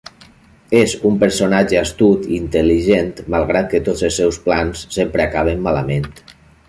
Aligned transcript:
És 0.77 0.93
un 1.09 1.17
personatge 1.23 1.77
astut 1.81 2.25
i 2.29 2.33
intel·ligent, 2.37 3.11
malgrat 3.35 3.69
que 3.75 3.83
tots 3.91 4.05
els 4.09 4.19
seus 4.23 4.41
plans 4.49 4.83
sempre 4.97 5.27
acaben 5.29 5.63
malament. 5.69 6.11